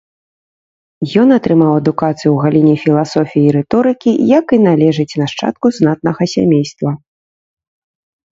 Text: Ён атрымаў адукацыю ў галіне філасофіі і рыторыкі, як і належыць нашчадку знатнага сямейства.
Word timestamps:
Ён 1.23 1.27
атрымаў 1.35 1.71
адукацыю 1.81 2.29
ў 2.31 2.37
галіне 2.45 2.73
філасофіі 2.85 3.45
і 3.51 3.53
рыторыкі, 3.57 4.11
як 4.39 4.45
і 4.57 4.61
належыць 4.67 5.17
нашчадку 5.21 5.65
знатнага 5.77 6.23
сямейства. 6.33 6.89